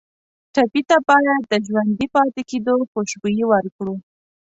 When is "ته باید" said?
0.89-1.41